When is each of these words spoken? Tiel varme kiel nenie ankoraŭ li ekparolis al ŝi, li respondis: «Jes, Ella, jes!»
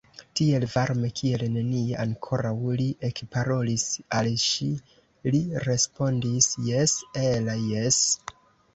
Tiel 0.37 0.63
varme 0.75 1.11
kiel 1.19 1.43
nenie 1.57 1.99
ankoraŭ 2.05 2.55
li 2.81 2.89
ekparolis 3.11 3.87
al 4.21 4.33
ŝi, 4.47 4.73
li 5.31 5.45
respondis: 5.69 6.53
«Jes, 6.73 7.01
Ella, 7.31 7.61
jes!» 7.73 8.05